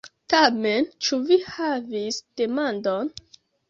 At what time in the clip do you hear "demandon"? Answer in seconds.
2.43-3.19